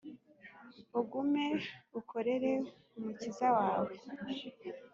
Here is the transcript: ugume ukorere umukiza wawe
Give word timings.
ugume 0.99 1.45
ukorere 1.99 2.51
umukiza 2.97 3.47
wawe 3.57 3.93